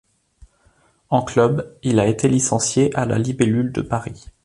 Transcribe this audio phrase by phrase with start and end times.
[1.11, 4.29] En club, il a été licencié à la Libellule de Paris.